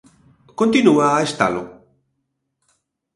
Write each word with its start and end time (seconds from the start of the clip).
Continúa 0.59 1.05
a 1.13 1.23
estalo? 1.27 1.63